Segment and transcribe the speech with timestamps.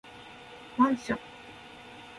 [0.79, 1.19] マンション